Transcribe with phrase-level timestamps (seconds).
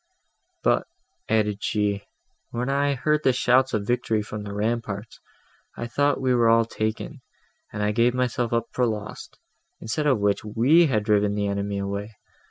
[0.63, 0.87] "But,"
[1.29, 2.05] added she,
[2.49, 5.19] "when I heard the shouts of victory from the ramparts,
[5.77, 7.21] I thought we were all taken,
[7.71, 9.37] and gave myself up for lost,
[9.79, 12.15] instead of which, we had driven the enemy away.